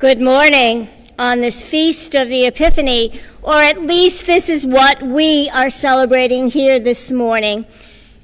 Good 0.00 0.22
morning 0.22 0.88
on 1.18 1.42
this 1.42 1.62
feast 1.62 2.14
of 2.14 2.30
the 2.30 2.46
Epiphany, 2.46 3.20
or 3.42 3.56
at 3.56 3.82
least 3.82 4.24
this 4.24 4.48
is 4.48 4.64
what 4.64 5.02
we 5.02 5.50
are 5.52 5.68
celebrating 5.68 6.48
here 6.48 6.80
this 6.80 7.12
morning. 7.12 7.66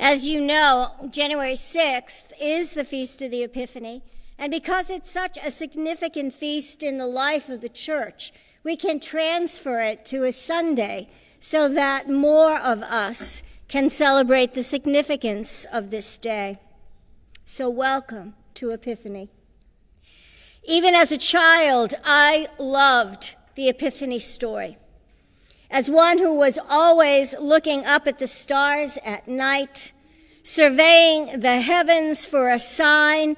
As 0.00 0.26
you 0.26 0.40
know, 0.40 0.92
January 1.10 1.52
6th 1.52 2.32
is 2.40 2.72
the 2.72 2.82
feast 2.82 3.20
of 3.20 3.30
the 3.30 3.42
Epiphany, 3.42 4.00
and 4.38 4.50
because 4.50 4.88
it's 4.88 5.10
such 5.10 5.36
a 5.44 5.50
significant 5.50 6.32
feast 6.32 6.82
in 6.82 6.96
the 6.96 7.06
life 7.06 7.50
of 7.50 7.60
the 7.60 7.68
church, 7.68 8.32
we 8.64 8.74
can 8.74 8.98
transfer 8.98 9.78
it 9.78 10.06
to 10.06 10.24
a 10.24 10.32
Sunday 10.32 11.10
so 11.40 11.68
that 11.68 12.08
more 12.08 12.56
of 12.56 12.82
us 12.84 13.42
can 13.68 13.90
celebrate 13.90 14.54
the 14.54 14.62
significance 14.62 15.66
of 15.70 15.90
this 15.90 16.16
day. 16.16 16.58
So, 17.44 17.68
welcome 17.68 18.34
to 18.54 18.70
Epiphany. 18.70 19.28
Even 20.68 20.96
as 20.96 21.12
a 21.12 21.16
child, 21.16 21.94
I 22.04 22.48
loved 22.58 23.36
the 23.54 23.68
Epiphany 23.68 24.18
story. 24.18 24.76
As 25.70 25.88
one 25.88 26.18
who 26.18 26.34
was 26.34 26.58
always 26.68 27.38
looking 27.38 27.86
up 27.86 28.08
at 28.08 28.18
the 28.18 28.26
stars 28.26 28.98
at 29.04 29.28
night, 29.28 29.92
surveying 30.42 31.38
the 31.38 31.60
heavens 31.60 32.24
for 32.24 32.50
a 32.50 32.58
sign 32.58 33.36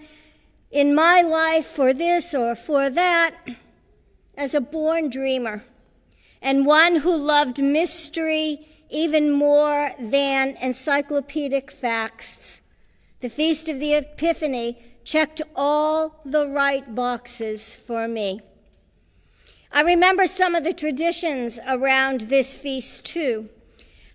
in 0.71 0.95
my 0.95 1.21
life 1.21 1.67
for 1.67 1.93
this 1.93 2.33
or 2.33 2.55
for 2.55 2.89
that, 2.89 3.35
as 4.35 4.55
a 4.55 4.61
born 4.61 5.11
dreamer, 5.11 5.65
and 6.41 6.65
one 6.65 6.97
who 6.97 7.15
loved 7.15 7.63
mystery 7.63 8.67
even 8.89 9.31
more 9.31 9.91
than 10.01 10.57
encyclopedic 10.63 11.71
facts. 11.71 12.63
The 13.21 13.29
Feast 13.29 13.69
of 13.69 13.81
the 13.81 13.95
Epiphany 13.97 14.79
checked 15.09 15.41
all 15.57 16.21
the 16.23 16.47
right 16.47 16.95
boxes 16.95 17.75
for 17.75 18.07
me. 18.07 18.43
I 19.73 19.81
remember 19.81 20.27
some 20.27 20.55
of 20.55 20.65
the 20.65 20.75
traditions 20.75 21.59
around 21.67 22.23
this 22.23 22.57
feast 22.57 23.07
too. 23.07 23.49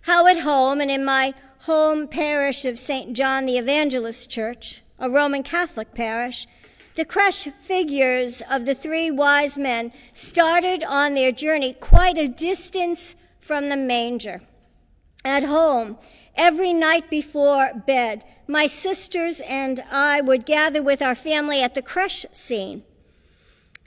How 0.02 0.28
at 0.28 0.42
home 0.42 0.80
and 0.80 0.92
in 0.92 1.04
my 1.04 1.34
home 1.62 2.06
parish 2.06 2.64
of 2.64 2.78
St. 2.78 3.12
John 3.12 3.44
the 3.44 3.58
Evangelist 3.58 4.30
Church, 4.30 4.82
a 5.00 5.10
Roman 5.10 5.42
Catholic 5.42 5.94
parish, 5.94 6.46
the 6.94 7.04
creche 7.04 7.48
figures 7.60 8.40
of 8.48 8.64
the 8.64 8.74
three 8.76 9.10
wise 9.10 9.58
men 9.58 9.92
started 10.12 10.84
on 10.84 11.14
their 11.14 11.32
journey 11.32 11.72
quite 11.72 12.16
a 12.16 12.28
distance 12.28 13.16
from 13.40 13.68
the 13.68 13.76
manger. 13.76 14.42
At 15.24 15.42
home, 15.42 15.98
Every 16.36 16.72
night 16.72 17.10
before 17.10 17.70
bed, 17.86 18.24
my 18.46 18.66
sisters 18.66 19.40
and 19.48 19.82
I 19.90 20.20
would 20.20 20.46
gather 20.46 20.82
with 20.82 21.02
our 21.02 21.14
family 21.14 21.62
at 21.62 21.74
the 21.74 21.82
creche 21.82 22.26
scene. 22.32 22.82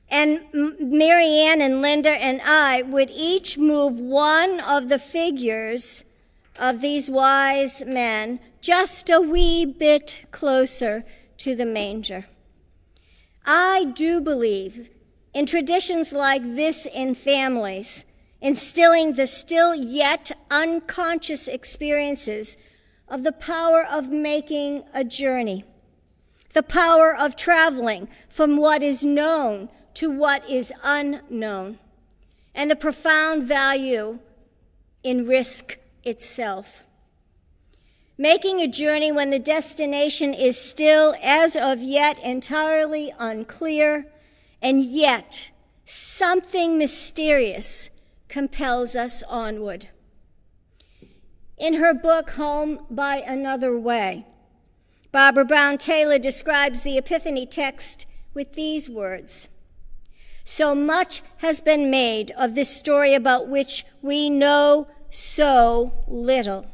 And 0.10 0.46
Marianne 0.54 1.62
and 1.62 1.82
Linda 1.82 2.12
and 2.12 2.42
I 2.44 2.82
would 2.82 3.12
each 3.12 3.58
move 3.58 4.00
one 4.00 4.60
of 4.62 4.88
the 4.88 5.00
figures 5.00 6.06
of 6.58 6.82
these 6.82 7.10
wise 7.10 7.84
men 7.86 8.40
just 8.62 9.10
a 9.10 9.20
wee 9.20 9.66
bit 9.66 10.26
closer 10.32 11.04
to 11.38 11.56
the 11.56 11.66
manger. 11.66 12.26
I 13.46 13.86
do 13.96 14.22
believe 14.22 14.90
in 15.34 15.46
traditions 15.46 16.14
like 16.14 16.42
this 16.56 16.86
in 16.86 17.16
families 17.16 18.06
instilling 18.42 19.14
the 19.14 19.28
still 19.28 19.74
yet 19.74 20.32
unconscious 20.52 21.48
experiences 21.48 22.58
of 23.08 23.24
the 23.24 23.32
power 23.32 23.84
of 23.84 24.12
making 24.12 24.84
a 24.94 25.04
journey, 25.04 25.64
the 26.54 26.64
power 26.64 27.16
of 27.16 27.36
traveling 27.36 28.08
from 28.30 28.58
what 28.58 28.84
is 28.84 29.06
known 29.06 29.70
to 29.94 30.10
what 30.10 30.48
is 30.50 30.74
unknown, 30.84 31.80
and 32.54 32.70
the 32.70 32.76
profound 32.76 33.44
value 33.44 34.20
in 35.04 35.26
risk 35.26 35.78
itself. 36.04 36.84
Making 38.18 38.62
a 38.62 38.68
journey 38.68 39.12
when 39.12 39.30
the 39.30 39.40
destination 39.40 40.34
is 40.34 40.60
still, 40.60 41.14
as 41.24 41.56
of 41.56 41.82
yet, 41.82 42.22
entirely 42.24 43.14
unclear, 43.20 44.08
and 44.62 44.84
yet 44.84 45.52
something 45.86 46.78
mysterious 46.78 47.90
compels 48.28 48.96
us 48.96 49.24
onward. 49.24 49.90
In 51.58 51.76
her 51.76 51.92
book, 51.92 52.32
Home 52.32 52.86
by 52.88 53.18
Another 53.18 53.76
Way, 53.76 54.28
Barbara 55.12 55.44
Brown 55.44 55.80
Taylor 55.80 56.20
describes 56.20 56.84
the 56.84 57.00
Epiphany 57.00 57.48
text 57.48 58.06
with 58.36 58.54
these 58.54 58.88
words 58.88 59.50
So 60.44 60.76
much 60.76 61.24
has 61.38 61.60
been 61.62 61.90
made 61.90 62.30
of 62.38 62.54
this 62.54 62.70
story 62.70 63.16
about 63.16 63.48
which 63.48 63.86
we 64.04 64.30
know 64.30 64.88
so 65.10 66.04
little. 66.08 66.68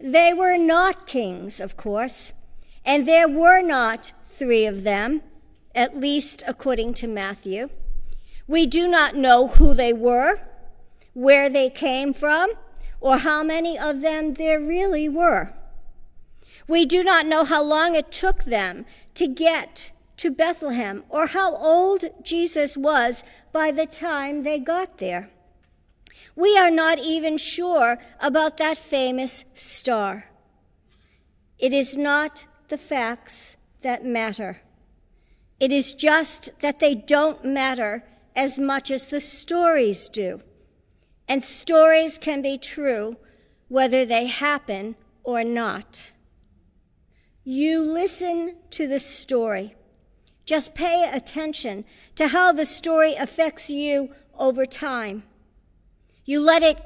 They 0.00 0.34
were 0.34 0.58
not 0.58 1.06
kings, 1.06 1.60
of 1.60 1.76
course, 1.76 2.32
and 2.84 3.06
there 3.06 3.28
were 3.28 3.62
not 3.62 4.12
three 4.24 4.66
of 4.66 4.82
them, 4.82 5.22
at 5.76 6.00
least 6.00 6.42
according 6.48 6.94
to 6.94 7.06
Matthew. 7.06 7.68
We 8.48 8.66
do 8.66 8.88
not 8.88 9.14
know 9.14 9.46
who 9.46 9.74
they 9.74 9.92
were 9.92 10.40
where 11.14 11.50
they 11.50 11.68
came 11.68 12.12
from, 12.12 12.48
or 13.02 13.18
how 13.18 13.42
many 13.42 13.76
of 13.76 14.00
them 14.00 14.34
there 14.34 14.60
really 14.60 15.08
were. 15.08 15.52
We 16.68 16.86
do 16.86 17.02
not 17.02 17.26
know 17.26 17.44
how 17.44 17.62
long 17.62 17.96
it 17.96 18.12
took 18.12 18.44
them 18.44 18.86
to 19.14 19.26
get 19.26 19.90
to 20.18 20.30
Bethlehem 20.30 21.02
or 21.08 21.26
how 21.26 21.56
old 21.56 22.04
Jesus 22.22 22.76
was 22.76 23.24
by 23.52 23.72
the 23.72 23.86
time 23.86 24.44
they 24.44 24.60
got 24.60 24.98
there. 24.98 25.30
We 26.36 26.56
are 26.56 26.70
not 26.70 27.00
even 27.00 27.36
sure 27.36 27.98
about 28.20 28.56
that 28.58 28.78
famous 28.78 29.44
star. 29.52 30.30
It 31.58 31.72
is 31.72 31.96
not 31.96 32.46
the 32.68 32.78
facts 32.78 33.56
that 33.82 34.04
matter. 34.04 34.62
It 35.58 35.72
is 35.72 35.92
just 35.92 36.50
that 36.60 36.78
they 36.78 36.94
don't 36.94 37.44
matter 37.44 38.04
as 38.36 38.60
much 38.60 38.92
as 38.92 39.08
the 39.08 39.20
stories 39.20 40.08
do. 40.08 40.40
And 41.28 41.42
stories 41.42 42.18
can 42.18 42.42
be 42.42 42.58
true 42.58 43.16
whether 43.68 44.04
they 44.04 44.26
happen 44.26 44.96
or 45.24 45.42
not. 45.44 46.12
You 47.44 47.82
listen 47.82 48.56
to 48.70 48.86
the 48.86 48.98
story. 48.98 49.74
Just 50.44 50.74
pay 50.74 51.10
attention 51.10 51.84
to 52.16 52.28
how 52.28 52.52
the 52.52 52.66
story 52.66 53.14
affects 53.14 53.70
you 53.70 54.10
over 54.38 54.66
time. 54.66 55.22
You 56.24 56.40
let 56.40 56.62
it 56.62 56.80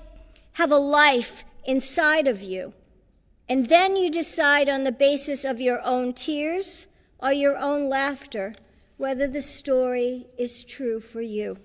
have 0.53 0.71
a 0.71 0.77
life 0.77 1.45
inside 1.65 2.27
of 2.27 2.43
you. 2.43 2.73
And 3.49 3.67
then 3.67 3.97
you 3.97 4.11
decide 4.11 4.69
on 4.69 4.85
the 4.85 4.93
basis 4.93 5.45
of 5.45 5.61
your 5.61 5.81
own 5.83 6.13
tears 6.15 6.89
or 7.19 7.33
your 7.33 7.57
own 7.57 7.89
laughter 7.89 8.53
whether 8.97 9.29
the 9.29 9.43
story 9.43 10.27
is 10.39 10.65
true 10.65 11.01
for 11.01 11.21
you. 11.21 11.59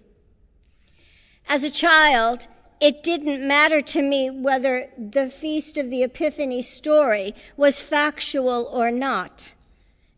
As 1.48 1.64
a 1.64 1.70
child, 1.70 2.48
it 2.82 3.04
didn't 3.04 3.48
matter 3.48 3.82
to 3.82 4.02
me 4.02 4.32
whether 4.32 4.90
the 4.98 5.30
Feast 5.30 5.78
of 5.78 5.92
the 5.92 6.02
Epiphany 6.02 6.64
story 6.64 7.36
was 7.56 7.80
factual 7.80 8.68
or 8.74 8.90
not. 8.90 9.54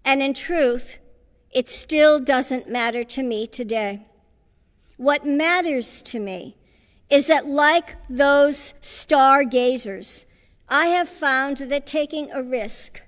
And 0.05 0.23
in 0.23 0.33
truth, 0.33 0.97
it 1.51 1.67
still 1.67 2.21
doesn't 2.21 2.69
matter 2.69 3.03
to 3.03 3.21
me 3.21 3.47
today. 3.47 4.07
What 4.95 5.25
matters 5.25 6.01
to 6.03 6.19
me 6.19 6.55
is 7.09 7.27
that, 7.27 7.47
like 7.47 7.97
those 8.09 8.73
stargazers, 8.79 10.25
I 10.69 10.87
have 10.87 11.09
found 11.09 11.57
that 11.57 11.85
taking 11.85 12.31
a 12.31 12.41
risk, 12.41 13.01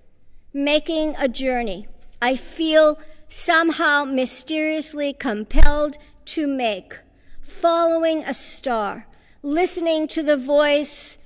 making 0.53 1.15
a 1.17 1.29
journey, 1.29 1.87
I 2.21 2.35
feel 2.35 2.99
somehow 3.29 4.03
mysteriously 4.03 5.13
compelled 5.13 5.97
to 6.25 6.45
make, 6.45 6.99
following 7.41 8.23
a 8.23 8.33
star, 8.33 9.07
listening 9.45 10.07
to 10.07 10.23
the 10.23 10.35
voice 10.35 11.19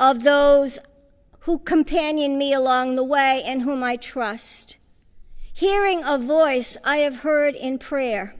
of 0.00 0.24
those 0.24 0.78
who 1.40 1.58
companion 1.58 2.38
me 2.38 2.54
along 2.54 2.94
the 2.94 3.04
way 3.04 3.42
and 3.44 3.62
whom 3.62 3.84
I 3.84 3.96
trust. 3.96 4.78
Hearing 5.52 6.02
a 6.04 6.16
voice 6.16 6.78
I 6.84 6.98
have 6.98 7.16
heard 7.16 7.54
in 7.54 7.78
prayer. 7.78 8.34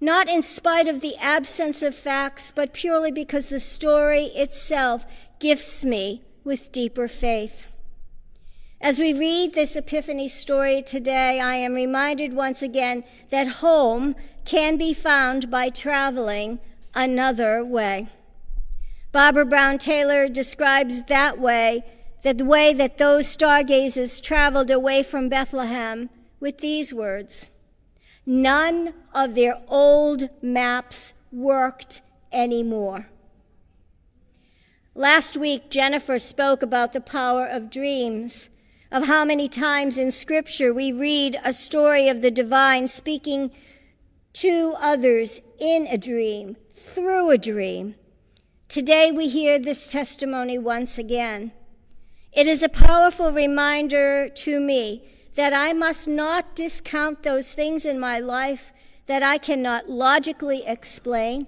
Not 0.00 0.26
in 0.26 0.40
spite 0.42 0.88
of 0.88 1.02
the 1.02 1.16
absence 1.18 1.82
of 1.82 1.94
facts, 1.94 2.50
but 2.50 2.72
purely 2.72 3.12
because 3.12 3.50
the 3.50 3.60
story 3.60 4.24
itself 4.34 5.04
gifts 5.38 5.84
me 5.84 6.22
with 6.42 6.72
deeper 6.72 7.08
faith. 7.08 7.66
As 8.80 8.98
we 8.98 9.12
read 9.12 9.52
this 9.52 9.76
Epiphany 9.76 10.28
story 10.28 10.80
today, 10.80 11.38
I 11.38 11.56
am 11.56 11.74
reminded 11.74 12.32
once 12.32 12.62
again 12.62 13.04
that 13.28 13.60
home 13.60 14.16
can 14.46 14.78
be 14.78 14.94
found 14.94 15.50
by 15.50 15.68
traveling 15.68 16.58
another 16.94 17.64
way. 17.64 18.08
Barbara 19.12 19.46
Brown 19.46 19.78
Taylor 19.78 20.28
describes 20.28 21.02
that 21.04 21.38
way, 21.38 21.82
that 22.22 22.38
the 22.38 22.44
way 22.44 22.72
that 22.74 22.98
those 22.98 23.26
stargazers 23.26 24.20
traveled 24.20 24.70
away 24.70 25.02
from 25.02 25.28
Bethlehem, 25.28 26.10
with 26.38 26.58
these 26.58 26.92
words 26.92 27.50
none 28.26 28.94
of 29.12 29.34
their 29.34 29.60
old 29.68 30.28
maps 30.40 31.14
worked 31.32 32.00
anymore. 32.32 33.08
Last 34.94 35.36
week, 35.36 35.70
Jennifer 35.70 36.18
spoke 36.18 36.62
about 36.62 36.92
the 36.92 37.00
power 37.00 37.46
of 37.46 37.70
dreams, 37.70 38.50
of 38.92 39.06
how 39.06 39.24
many 39.24 39.48
times 39.48 39.96
in 39.96 40.10
Scripture 40.10 40.72
we 40.74 40.92
read 40.92 41.40
a 41.44 41.52
story 41.52 42.08
of 42.08 42.22
the 42.22 42.30
divine 42.30 42.88
speaking 42.88 43.50
to 44.34 44.74
others 44.80 45.40
in 45.58 45.86
a 45.88 45.98
dream, 45.98 46.56
through 46.80 47.30
a 47.30 47.38
dream. 47.38 47.94
Today 48.66 49.12
we 49.12 49.28
hear 49.28 49.58
this 49.58 49.86
testimony 49.86 50.58
once 50.58 50.96
again. 50.96 51.52
It 52.32 52.46
is 52.46 52.62
a 52.62 52.68
powerful 52.70 53.32
reminder 53.32 54.28
to 54.28 54.60
me 54.60 55.04
that 55.34 55.52
I 55.52 55.74
must 55.74 56.08
not 56.08 56.56
discount 56.56 57.22
those 57.22 57.52
things 57.52 57.84
in 57.84 58.00
my 58.00 58.18
life 58.18 58.72
that 59.06 59.22
I 59.22 59.36
cannot 59.36 59.90
logically 59.90 60.64
explain, 60.66 61.46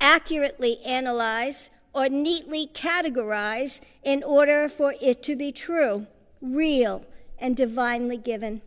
accurately 0.00 0.78
analyze, 0.84 1.70
or 1.94 2.10
neatly 2.10 2.68
categorize 2.74 3.80
in 4.02 4.22
order 4.22 4.68
for 4.68 4.94
it 5.00 5.22
to 5.22 5.36
be 5.36 5.52
true, 5.52 6.06
real, 6.42 7.06
and 7.38 7.56
divinely 7.56 8.18
given. 8.18 8.60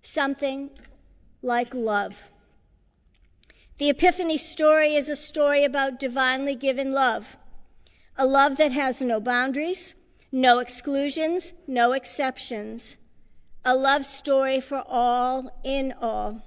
Something 0.00 0.70
like 1.42 1.74
love. 1.74 2.22
The 3.80 3.88
Epiphany 3.88 4.36
story 4.36 4.94
is 4.94 5.08
a 5.08 5.16
story 5.16 5.64
about 5.64 5.98
divinely 5.98 6.54
given 6.54 6.92
love, 6.92 7.38
a 8.14 8.26
love 8.26 8.58
that 8.58 8.72
has 8.72 9.00
no 9.00 9.20
boundaries, 9.20 9.94
no 10.30 10.58
exclusions, 10.58 11.54
no 11.66 11.92
exceptions, 11.92 12.98
a 13.64 13.74
love 13.74 14.04
story 14.04 14.60
for 14.60 14.84
all 14.86 15.58
in 15.64 15.94
all, 15.98 16.42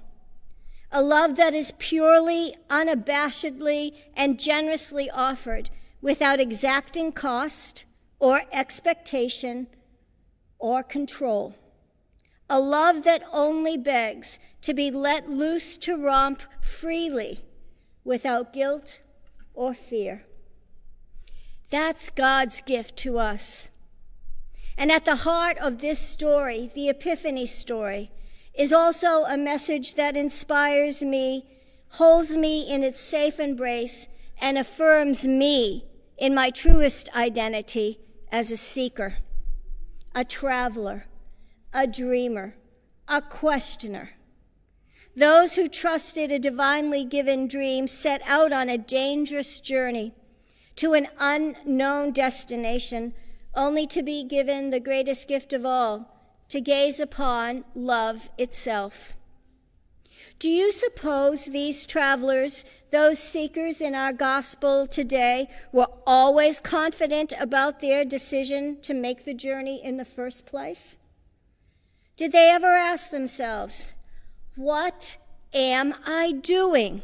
a 0.92 1.02
love 1.02 1.34
that 1.34 1.54
is 1.54 1.72
purely, 1.76 2.54
unabashedly, 2.70 3.96
and 4.16 4.38
generously 4.38 5.10
offered 5.10 5.70
without 6.00 6.38
exacting 6.38 7.10
cost 7.10 7.84
or 8.20 8.42
expectation 8.52 9.66
or 10.60 10.84
control 10.84 11.56
a 12.48 12.60
love 12.60 13.04
that 13.04 13.22
only 13.32 13.76
begs 13.76 14.38
to 14.60 14.74
be 14.74 14.90
let 14.90 15.28
loose 15.28 15.76
to 15.78 15.96
romp 15.96 16.42
freely 16.60 17.40
without 18.04 18.52
guilt 18.52 18.98
or 19.54 19.72
fear. 19.72 20.24
That's 21.70 22.10
God's 22.10 22.60
gift 22.60 22.96
to 22.98 23.18
us. 23.18 23.70
And 24.76 24.92
at 24.92 25.04
the 25.04 25.16
heart 25.16 25.56
of 25.58 25.80
this 25.80 25.98
story, 25.98 26.70
the 26.74 26.88
Epiphany 26.88 27.46
story, 27.46 28.10
is 28.54 28.72
also 28.72 29.24
a 29.24 29.36
message 29.36 29.94
that 29.94 30.16
inspires 30.16 31.02
me, 31.02 31.46
holds 31.90 32.36
me 32.36 32.62
in 32.70 32.82
its 32.82 33.00
safe 33.00 33.40
embrace, 33.40 34.08
and 34.40 34.58
affirms 34.58 35.26
me 35.26 35.84
in 36.18 36.34
my 36.34 36.50
truest 36.50 37.08
identity 37.14 38.00
as 38.30 38.52
a 38.52 38.56
seeker, 38.56 39.16
a 40.14 40.24
traveler 40.24 41.06
a 41.74 41.86
dreamer, 41.88 42.54
a 43.08 43.20
questioner. 43.20 44.10
Those 45.16 45.54
who 45.56 45.68
trusted 45.68 46.30
a 46.30 46.38
divinely 46.38 47.04
given 47.04 47.48
dream 47.48 47.88
set 47.88 48.22
out 48.26 48.52
on 48.52 48.68
a 48.68 48.78
dangerous 48.78 49.60
journey 49.60 50.14
to 50.76 50.94
an 50.94 51.08
unknown 51.18 52.12
destination, 52.12 53.12
only 53.54 53.86
to 53.88 54.02
be 54.02 54.24
given 54.24 54.70
the 54.70 54.80
greatest 54.80 55.28
gift 55.28 55.52
of 55.52 55.66
all 55.66 56.10
to 56.48 56.60
gaze 56.60 57.00
upon 57.00 57.64
love 57.74 58.28
itself. 58.38 59.16
Do 60.38 60.48
you 60.48 60.72
suppose 60.72 61.46
these 61.46 61.86
travelers, 61.86 62.64
those 62.90 63.18
seekers 63.18 63.80
in 63.80 63.94
our 63.94 64.12
gospel 64.12 64.86
today, 64.86 65.48
were 65.72 65.88
always 66.06 66.60
confident 66.60 67.32
about 67.38 67.80
their 67.80 68.04
decision 68.04 68.80
to 68.82 68.94
make 68.94 69.24
the 69.24 69.34
journey 69.34 69.82
in 69.82 69.96
the 69.96 70.04
first 70.04 70.44
place? 70.44 70.98
Did 72.16 72.32
they 72.32 72.50
ever 72.50 72.74
ask 72.74 73.10
themselves, 73.10 73.94
What 74.54 75.16
am 75.52 75.94
I 76.06 76.32
doing? 76.32 77.02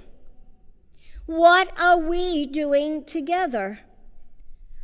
What 1.26 1.72
are 1.78 1.98
we 1.98 2.46
doing 2.46 3.04
together? 3.04 3.80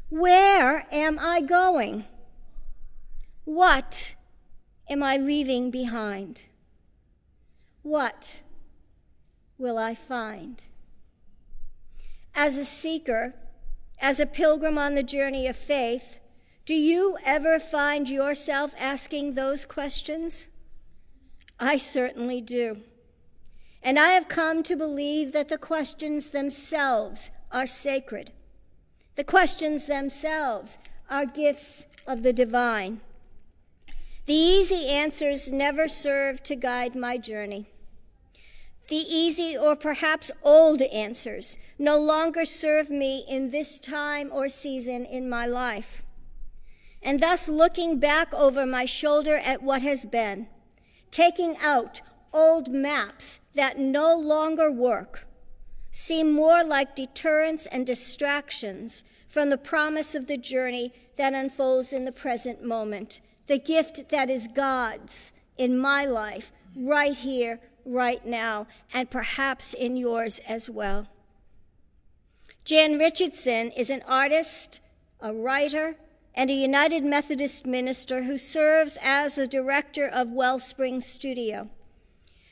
Where 0.08 0.86
am 0.92 1.18
I 1.18 1.40
going? 1.40 2.04
What 3.44 4.14
am 4.88 5.02
I 5.02 5.16
leaving 5.16 5.70
behind? 5.70 6.46
What 7.82 8.40
will 9.58 9.78
I 9.78 9.94
find? 9.94 10.64
As 12.34 12.58
a 12.58 12.64
seeker, 12.64 13.34
as 14.00 14.20
a 14.20 14.26
pilgrim 14.26 14.76
on 14.76 14.94
the 14.94 15.02
journey 15.02 15.46
of 15.46 15.56
faith, 15.56 16.18
do 16.66 16.74
you 16.74 17.16
ever 17.24 17.60
find 17.60 18.08
yourself 18.08 18.74
asking 18.76 19.34
those 19.34 19.64
questions? 19.64 20.48
I 21.60 21.76
certainly 21.76 22.40
do. 22.40 22.78
And 23.84 24.00
I 24.00 24.08
have 24.08 24.26
come 24.26 24.64
to 24.64 24.74
believe 24.74 25.30
that 25.30 25.48
the 25.48 25.58
questions 25.58 26.30
themselves 26.30 27.30
are 27.52 27.68
sacred. 27.68 28.32
The 29.14 29.22
questions 29.22 29.86
themselves 29.86 30.80
are 31.08 31.24
gifts 31.24 31.86
of 32.04 32.24
the 32.24 32.32
divine. 32.32 33.00
The 34.26 34.34
easy 34.34 34.88
answers 34.88 35.52
never 35.52 35.86
serve 35.86 36.42
to 36.42 36.56
guide 36.56 36.96
my 36.96 37.16
journey. 37.16 37.66
The 38.88 38.96
easy 38.96 39.56
or 39.56 39.76
perhaps 39.76 40.32
old 40.42 40.82
answers 40.82 41.58
no 41.78 41.96
longer 41.96 42.44
serve 42.44 42.90
me 42.90 43.24
in 43.28 43.50
this 43.50 43.78
time 43.78 44.30
or 44.32 44.48
season 44.48 45.04
in 45.04 45.30
my 45.30 45.46
life 45.46 46.02
and 47.02 47.20
thus 47.20 47.48
looking 47.48 47.98
back 47.98 48.32
over 48.34 48.66
my 48.66 48.84
shoulder 48.84 49.36
at 49.36 49.62
what 49.62 49.82
has 49.82 50.06
been, 50.06 50.48
taking 51.10 51.56
out 51.62 52.00
old 52.32 52.68
maps 52.68 53.40
that 53.54 53.78
no 53.78 54.16
longer 54.16 54.70
work, 54.70 55.26
seem 55.90 56.32
more 56.32 56.62
like 56.62 56.94
deterrents 56.94 57.66
and 57.66 57.86
distractions 57.86 59.04
from 59.28 59.50
the 59.50 59.58
promise 59.58 60.14
of 60.14 60.26
the 60.26 60.36
journey 60.36 60.92
that 61.16 61.32
unfolds 61.32 61.92
in 61.92 62.04
the 62.04 62.12
present 62.12 62.62
moment, 62.62 63.20
the 63.46 63.58
gift 63.58 64.08
that 64.10 64.28
is 64.28 64.48
God's 64.48 65.32
in 65.56 65.78
my 65.78 66.04
life, 66.04 66.52
right 66.76 67.16
here, 67.16 67.60
right 67.86 68.26
now, 68.26 68.66
and 68.92 69.10
perhaps 69.10 69.72
in 69.72 69.96
yours 69.96 70.40
as 70.46 70.68
well. 70.68 71.06
Jan 72.64 72.98
Richardson 72.98 73.70
is 73.70 73.90
an 73.90 74.02
artist, 74.06 74.80
a 75.20 75.32
writer, 75.32 75.96
and 76.36 76.50
a 76.50 76.54
United 76.54 77.02
Methodist 77.02 77.66
minister 77.66 78.24
who 78.24 78.36
serves 78.36 78.98
as 79.02 79.36
the 79.36 79.46
director 79.46 80.06
of 80.06 80.30
Wellspring 80.30 81.00
Studio. 81.00 81.70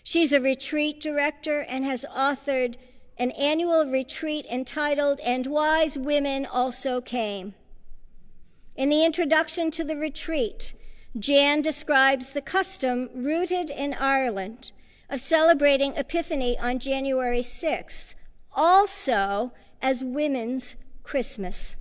She's 0.03 0.33
a 0.33 0.41
retreat 0.41 1.01
director 1.01 1.61
and 1.61 1.85
has 1.85 2.07
authored 2.15 2.77
an 3.19 3.31
annual 3.33 3.87
retreat 3.87 4.47
entitled 4.51 5.21
And 5.21 5.47
Wise 5.47 5.99
Women 5.99 6.47
Also 6.47 7.01
Came. 7.01 7.55
In 8.75 8.89
the 8.89 9.05
introduction 9.05 9.71
to 9.73 9.85
the 9.85 9.97
retreat, 9.97 10.75
Jan 11.17 11.63
describes 11.63 12.33
the 12.33 12.43
custom 12.43 13.09
rooted 13.15 13.71
in 13.71 13.95
Ireland 13.95 14.73
of 15.09 15.21
celebrating 15.21 15.95
Epiphany 15.95 16.59
on 16.59 16.81
January 16.81 17.41
6th, 17.41 18.15
also 18.53 19.53
as 19.81 20.03
Women's 20.03 20.75
Christmas. 21.05 21.77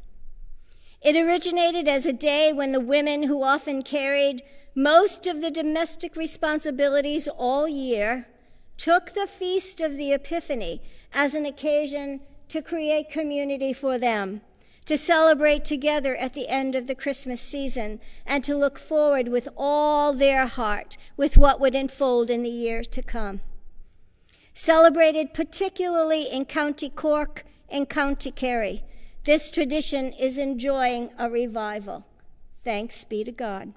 It 1.04 1.18
originated 1.18 1.90
as 1.90 2.06
a 2.06 2.14
day 2.14 2.54
when 2.54 2.72
the 2.72 2.80
women 2.80 3.24
who 3.24 3.44
often 3.44 3.84
carried 3.84 4.42
most 4.74 5.28
of 5.28 5.42
the 5.42 5.52
domestic 5.52 6.16
responsibilities 6.16 7.28
all 7.28 7.68
year 7.68 8.28
took 8.78 9.12
the 9.12 9.28
feast 9.28 9.82
of 9.82 9.98
the 9.98 10.14
Epiphany 10.14 10.82
as 11.12 11.36
an 11.36 11.46
occasion 11.46 12.22
to 12.48 12.62
create 12.62 13.12
community 13.12 13.74
for 13.74 13.98
them, 13.98 14.42
to 14.86 14.98
celebrate 14.98 15.66
together 15.66 16.16
at 16.16 16.34
the 16.34 16.48
end 16.48 16.74
of 16.74 16.88
the 16.88 16.96
Christmas 16.96 17.42
season, 17.42 18.00
and 18.26 18.42
to 18.46 18.56
look 18.56 18.80
forward 18.80 19.28
with 19.28 19.50
all 19.58 20.14
their 20.14 20.48
heart 20.48 20.96
with 21.18 21.36
what 21.36 21.60
would 21.60 21.76
unfold 21.76 22.30
in 22.30 22.44
the 22.44 22.50
year 22.50 22.82
to 22.82 23.02
come. 23.02 23.42
Celebrated 24.54 25.34
particularly 25.34 26.24
in 26.24 26.46
County 26.46 26.90
Cork 26.90 27.44
and 27.68 27.90
County 27.90 28.32
Kerry 28.32 28.84
this 29.26 29.50
tradition 29.50 30.12
is 30.14 30.38
enjoying 30.38 31.10
a 31.18 31.30
revival. 31.30 32.06
Thanks 32.64 33.04
be 33.04 33.24
to 33.24 33.32
God. 33.32 33.74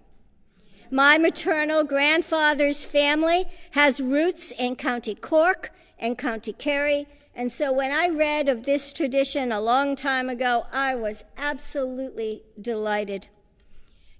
My 0.90 1.18
maternal 1.18 1.84
grandfather's 1.84 2.84
family 2.84 3.46
has 3.72 4.00
roots 4.00 4.52
in 4.52 4.76
County 4.76 5.14
Cork 5.14 5.72
and 5.98 6.16
County 6.16 6.52
Kerry, 6.52 7.06
and 7.34 7.50
so 7.50 7.72
when 7.72 7.92
I 7.92 8.08
read 8.08 8.48
of 8.48 8.64
this 8.64 8.92
tradition 8.92 9.52
a 9.52 9.60
long 9.60 9.94
time 9.94 10.30
ago, 10.30 10.66
I 10.72 10.94
was 10.94 11.24
absolutely 11.36 12.42
delighted. 12.60 13.28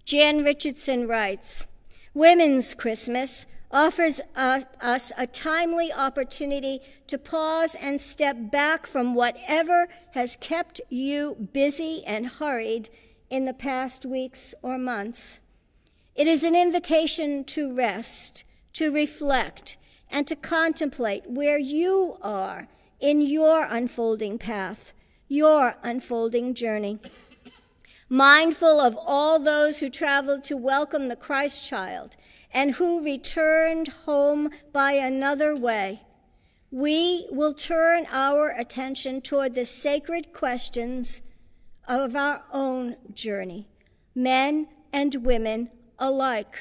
Jan 0.05 0.45
Richardson 0.45 1.09
writes 1.09 1.67
Women's 2.15 2.75
Christmas, 2.75 3.47
offers 3.71 4.21
us 4.35 5.13
a 5.17 5.27
timely 5.27 5.93
opportunity 5.93 6.81
to 7.07 7.19
pause 7.19 7.75
and 7.75 8.01
step 8.01 8.51
back 8.51 8.87
from 8.87 9.15
whatever 9.15 9.89
has 10.13 10.37
kept 10.41 10.81
you 10.89 11.49
busy 11.53 12.05
and 12.07 12.27
hurried 12.27 12.89
in 13.29 13.45
the 13.45 13.55
past 13.55 14.07
weeks 14.07 14.55
or 14.63 14.79
months. 14.79 15.41
It 16.15 16.27
is 16.27 16.45
an 16.45 16.55
invitation 16.55 17.45
to 17.45 17.75
rest, 17.75 18.45
to 18.75 18.91
reflect, 18.91 19.77
and 20.11 20.27
to 20.27 20.37
contemplate 20.37 21.29
where 21.29 21.59
you 21.59 22.17
are 22.23 22.69
in 23.01 23.21
your 23.21 23.65
unfolding 23.65 24.39
path, 24.39 24.93
your 25.29 25.77
unfolding 25.83 26.55
journey. 26.55 26.99
Mindful 28.09 28.81
of 28.81 28.97
all 28.97 29.41
those 29.41 29.81
who 29.81 29.91
traveled 29.91 30.45
to 30.45 30.57
welcome 30.57 31.09
the 31.09 31.17
Christ 31.17 31.67
child 31.67 32.17
and 32.57 32.77
who 32.77 33.05
returned 33.05 33.89
home 34.07 34.49
by 34.73 34.93
another 34.93 35.55
way, 35.55 36.01
we 36.71 37.27
will 37.31 37.53
turn 37.53 38.07
our 38.11 38.49
attention 38.49 39.21
toward 39.21 39.55
the 39.55 39.67
sacred 39.67 40.33
questions 40.33 41.21
of 41.87 42.17
our 42.17 42.43
own 42.51 42.97
journey, 43.13 43.69
men 44.15 44.67
and 44.91 45.17
women 45.17 45.69
alike. 45.99 46.59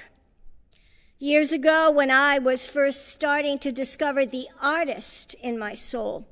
Years 1.17 1.53
ago, 1.53 1.89
when 1.89 2.11
I 2.11 2.39
was 2.39 2.67
first 2.67 3.07
starting 3.07 3.57
to 3.59 3.71
discover 3.71 4.25
the 4.25 4.49
artist 4.61 5.33
in 5.35 5.57
my 5.57 5.75
soul, 5.75 6.27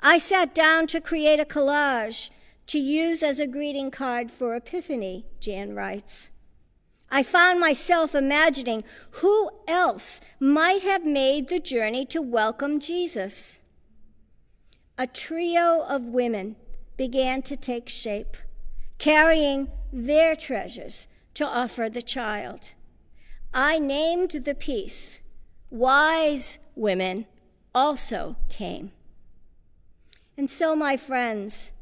I 0.00 0.18
sat 0.18 0.52
down 0.52 0.88
to 0.88 1.00
create 1.00 1.38
a 1.38 1.44
collage 1.44 2.30
to 2.66 2.78
use 2.80 3.22
as 3.22 3.38
a 3.38 3.46
greeting 3.46 3.92
card 3.92 4.32
for 4.32 4.56
Epiphany, 4.56 5.26
Jan 5.38 5.76
writes. 5.76 6.30
I 7.10 7.22
found 7.22 7.60
myself 7.60 8.14
imagining 8.14 8.84
who 9.12 9.50
else 9.68 10.20
might 10.40 10.82
have 10.82 11.04
made 11.04 11.48
the 11.48 11.60
journey 11.60 12.04
to 12.06 12.20
welcome 12.20 12.80
Jesus. 12.80 13.60
A 14.98 15.06
trio 15.06 15.84
of 15.88 16.02
women 16.02 16.56
began 16.96 17.42
to 17.42 17.56
take 17.56 17.88
shape, 17.88 18.36
carrying 18.98 19.68
their 19.92 20.34
treasures 20.34 21.06
to 21.34 21.46
offer 21.46 21.88
the 21.88 22.02
child. 22.02 22.72
I 23.52 23.78
named 23.78 24.30
the 24.30 24.54
piece 24.54 25.20
Wise 25.70 26.58
Women 26.74 27.26
Also 27.74 28.36
Came. 28.48 28.92
And 30.36 30.50
so, 30.50 30.76
my 30.76 30.96
friends, 30.96 31.72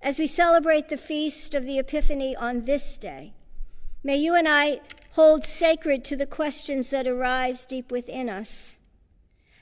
as 0.00 0.18
we 0.18 0.26
celebrate 0.26 0.88
the 0.88 0.96
feast 0.96 1.54
of 1.54 1.64
the 1.64 1.78
Epiphany 1.78 2.34
on 2.34 2.64
this 2.64 2.98
day, 2.98 3.34
May 4.04 4.16
you 4.16 4.34
and 4.34 4.48
I 4.48 4.80
hold 5.10 5.44
sacred 5.44 6.04
to 6.06 6.16
the 6.16 6.26
questions 6.26 6.90
that 6.90 7.06
arise 7.06 7.64
deep 7.64 7.92
within 7.92 8.28
us. 8.28 8.76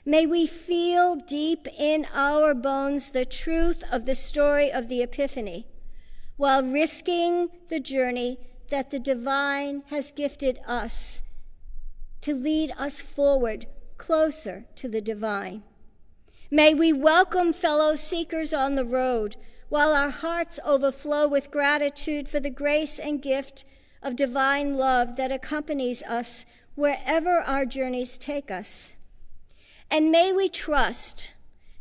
May 0.03 0.25
we 0.25 0.47
feel 0.47 1.15
deep 1.15 1.67
in 1.77 2.07
our 2.11 2.55
bones 2.55 3.09
the 3.09 3.23
truth 3.23 3.83
of 3.91 4.07
the 4.07 4.15
story 4.15 4.71
of 4.71 4.87
the 4.87 5.03
Epiphany 5.03 5.67
while 6.37 6.63
risking 6.63 7.49
the 7.69 7.79
journey 7.79 8.39
that 8.69 8.89
the 8.89 8.97
divine 8.97 9.83
has 9.91 10.09
gifted 10.09 10.59
us 10.65 11.21
to 12.21 12.33
lead 12.33 12.73
us 12.79 12.99
forward 12.99 13.67
closer 13.97 14.65
to 14.75 14.89
the 14.89 15.01
divine. 15.01 15.61
May 16.49 16.73
we 16.73 16.91
welcome 16.91 17.53
fellow 17.53 17.93
seekers 17.93 18.55
on 18.55 18.73
the 18.73 18.85
road 18.85 19.35
while 19.69 19.93
our 19.93 20.09
hearts 20.09 20.59
overflow 20.65 21.27
with 21.27 21.51
gratitude 21.51 22.27
for 22.27 22.39
the 22.39 22.49
grace 22.49 22.97
and 22.97 23.21
gift 23.21 23.63
of 24.01 24.15
divine 24.15 24.75
love 24.75 25.15
that 25.15 25.31
accompanies 25.31 26.03
us 26.03 26.45
wherever 26.75 27.39
our 27.39 27.65
journeys 27.65 28.17
take 28.17 28.49
us. 28.49 28.95
And 29.89 30.11
may 30.11 30.31
we 30.31 30.49
trust 30.49 31.33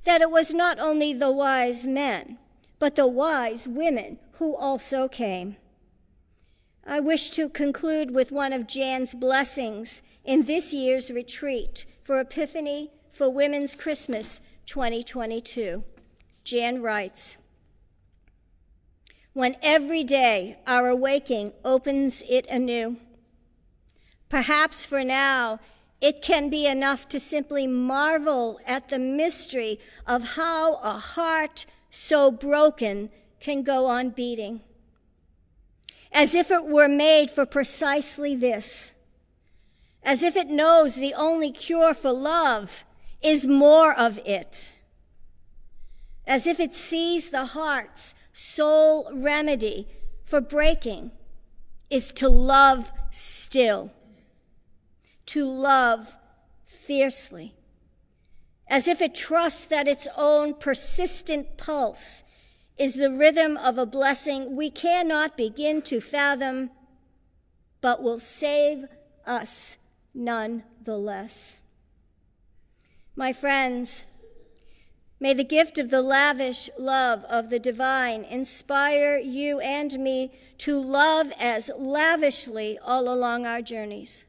that 0.04 0.20
it 0.20 0.30
was 0.30 0.52
not 0.52 0.78
only 0.78 1.12
the 1.12 1.30
wise 1.30 1.86
men, 1.86 2.38
but 2.78 2.96
the 2.96 3.06
wise 3.06 3.68
women 3.68 4.18
who 4.32 4.56
also 4.56 5.06
came. 5.06 5.56
I 6.86 6.98
wish 6.98 7.30
to 7.30 7.48
conclude 7.48 8.10
with 8.10 8.32
one 8.32 8.52
of 8.52 8.66
Jan's 8.66 9.14
blessings 9.14 10.02
in 10.24 10.44
this 10.44 10.72
year's 10.72 11.10
retreat 11.10 11.86
for 12.02 12.18
Epiphany 12.18 12.90
for 13.12 13.30
Women's 13.30 13.74
Christmas 13.74 14.40
2022. 14.66 15.84
Jan 16.42 16.82
writes, 16.82 17.36
when 19.32 19.56
every 19.62 20.04
day 20.04 20.58
our 20.66 20.88
awaking 20.88 21.52
opens 21.64 22.22
it 22.28 22.46
anew. 22.48 22.96
Perhaps 24.28 24.84
for 24.84 25.04
now, 25.04 25.60
it 26.00 26.22
can 26.22 26.48
be 26.48 26.66
enough 26.66 27.08
to 27.08 27.20
simply 27.20 27.66
marvel 27.66 28.58
at 28.66 28.88
the 28.88 28.98
mystery 28.98 29.78
of 30.06 30.34
how 30.36 30.76
a 30.76 30.92
heart 30.92 31.66
so 31.90 32.30
broken 32.30 33.10
can 33.38 33.62
go 33.62 33.86
on 33.86 34.10
beating. 34.10 34.60
As 36.12 36.34
if 36.34 36.50
it 36.50 36.64
were 36.64 36.88
made 36.88 37.30
for 37.30 37.46
precisely 37.46 38.34
this. 38.34 38.94
As 40.02 40.22
if 40.22 40.36
it 40.36 40.48
knows 40.48 40.94
the 40.94 41.14
only 41.14 41.50
cure 41.50 41.94
for 41.94 42.12
love 42.12 42.84
is 43.22 43.46
more 43.46 43.92
of 43.92 44.18
it. 44.24 44.74
As 46.26 46.46
if 46.46 46.58
it 46.58 46.74
sees 46.74 47.30
the 47.30 47.46
heart's 47.46 48.14
sole 48.32 49.10
remedy 49.12 49.88
for 50.24 50.40
breaking 50.40 51.10
is 51.88 52.12
to 52.12 52.28
love 52.28 52.92
still, 53.10 53.90
to 55.26 55.44
love 55.44 56.16
fiercely, 56.66 57.54
as 58.68 58.86
if 58.86 59.00
it 59.00 59.14
trusts 59.14 59.66
that 59.66 59.88
its 59.88 60.06
own 60.16 60.54
persistent 60.54 61.56
pulse 61.56 62.24
is 62.78 62.94
the 62.94 63.10
rhythm 63.10 63.56
of 63.56 63.76
a 63.76 63.84
blessing 63.84 64.56
we 64.56 64.70
cannot 64.70 65.36
begin 65.36 65.82
to 65.82 66.00
fathom, 66.00 66.70
but 67.80 68.02
will 68.02 68.18
save 68.18 68.86
us 69.26 69.76
none 70.14 70.62
the 70.82 70.96
less. 70.96 71.60
My 73.16 73.32
friends, 73.32 74.06
May 75.22 75.34
the 75.34 75.44
gift 75.44 75.78
of 75.78 75.90
the 75.90 76.00
lavish 76.00 76.70
love 76.78 77.24
of 77.24 77.50
the 77.50 77.58
divine 77.58 78.24
inspire 78.24 79.18
you 79.18 79.60
and 79.60 79.98
me 79.98 80.32
to 80.58 80.80
love 80.80 81.30
as 81.38 81.70
lavishly 81.76 82.78
all 82.82 83.12
along 83.12 83.44
our 83.44 83.60
journeys. 83.60 84.24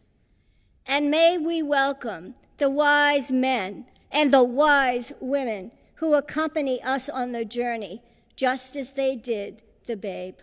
And 0.86 1.10
may 1.10 1.38
we 1.38 1.64
welcome 1.64 2.36
the 2.58 2.70
wise 2.70 3.32
men 3.32 3.86
and 4.12 4.34
the 4.34 4.44
wise 4.44 5.14
women 5.22 5.72
who 5.96 6.14
accompany 6.14 6.84
us 6.84 7.08
on 7.08 7.32
the 7.32 7.46
journey, 7.46 8.02
just 8.36 8.76
as 8.76 8.92
they 8.92 9.16
did 9.16 9.64
the 9.86 9.96
babe. 9.96 10.40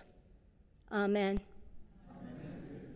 Amen. 0.90 1.40